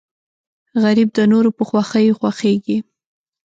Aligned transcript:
غریب 0.83 1.09
د 1.17 1.19
نورو 1.31 1.49
په 1.57 1.63
خوښیو 1.69 2.17
خوښېږي 2.19 2.77